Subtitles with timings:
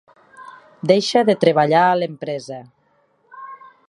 [0.91, 2.61] Deixa de treballar a l'empresa.